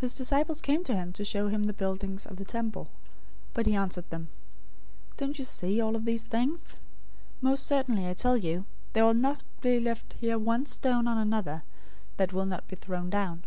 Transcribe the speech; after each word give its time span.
His 0.00 0.14
disciples 0.14 0.62
came 0.62 0.84
to 0.84 0.94
him 0.94 1.12
to 1.14 1.24
show 1.24 1.48
him 1.48 1.64
the 1.64 1.72
buildings 1.72 2.24
of 2.26 2.36
the 2.36 2.44
temple. 2.44 2.84
024:002 3.54 3.54
But 3.54 3.66
he 3.66 3.74
answered 3.74 4.08
them, 4.10 4.28
"Don't 5.16 5.36
you 5.36 5.44
see 5.44 5.80
all 5.80 5.96
of 5.96 6.04
these 6.04 6.22
things? 6.22 6.76
Most 7.40 7.66
certainly 7.66 8.06
I 8.08 8.14
tell 8.14 8.36
you, 8.36 8.66
there 8.92 9.04
will 9.04 9.14
not 9.14 9.42
be 9.62 9.80
left 9.80 10.12
here 10.12 10.38
one 10.38 10.64
stone 10.66 11.08
on 11.08 11.18
another, 11.18 11.64
that 12.18 12.32
will 12.32 12.46
not 12.46 12.68
be 12.68 12.76
thrown 12.76 13.10
down." 13.10 13.42